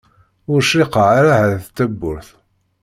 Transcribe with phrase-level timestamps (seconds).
[0.51, 2.29] Ur cṛiqeɣ ara ɛad tawwurt.